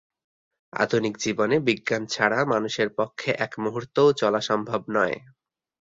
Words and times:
আধুনিক 0.73 1.15
জীবনে 1.17 1.55
বিজ্ঞান 1.59 2.03
ছাড়া 2.05 2.39
মানুষের 2.45 2.89
পক্ষে 2.97 3.29
এক 3.39 3.51
মুহুর্তও 3.59 4.09
চলা 4.13 4.41
সম্ভব 4.41 4.81
নয়। 4.89 5.15